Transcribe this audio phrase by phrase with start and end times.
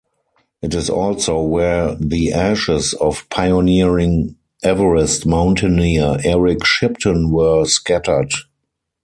[0.63, 8.31] It is also where the ashes of pioneering Everest mountaineer Eric Shipton were scattered.